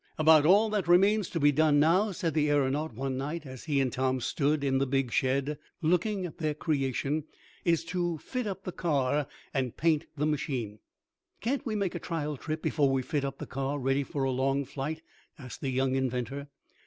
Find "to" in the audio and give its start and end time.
1.29-1.39, 7.85-8.17